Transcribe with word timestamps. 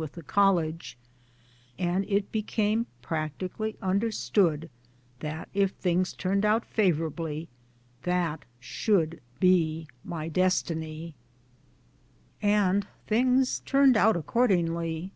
with' 0.00 0.12
the 0.12 0.22
College; 0.22 0.96
and 1.76 2.04
it 2.08 2.30
became 2.30 2.86
practically 3.02 3.76
understood 3.82 4.70
that 5.18 5.48
if 5.54 5.72
things 5.72 6.12
turned 6.12 6.44
out 6.44 6.64
favorably 6.64 7.48
that 8.04 8.44
should 8.60 9.20
be 9.40 9.88
my, 10.04 10.28
destiny. 10.28 11.16
52 12.34 12.46
MY 12.46 12.48
DAYS 12.52 12.54
AND 12.54 12.82
DREAMS 12.82 12.88
And 12.92 13.08
things 13.08 13.60
turned 13.66 13.96
out 13.96 14.16
accordingly. 14.16 15.10